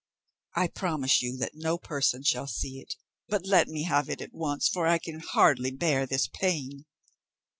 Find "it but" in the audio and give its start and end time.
2.79-3.45